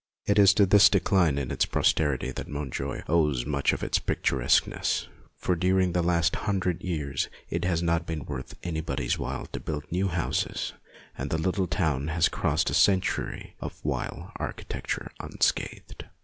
[0.25, 5.07] It is to this decline in its prosperity that Montjoie owes much of its picturesqueness,
[5.37, 9.83] for during the last hundred years it has not been worth anybody's while to build
[9.91, 10.73] new houses,
[11.15, 16.05] and the little town has crossed a century of vile architecture unscathed.